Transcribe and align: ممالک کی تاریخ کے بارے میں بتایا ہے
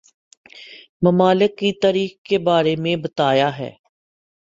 ممالک 1.01 1.57
کی 1.57 1.71
تاریخ 1.81 2.11
کے 2.23 2.37
بارے 2.39 2.75
میں 2.75 2.95
بتایا 3.03 3.57
ہے 3.57 3.71